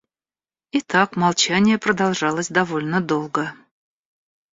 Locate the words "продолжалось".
1.77-2.49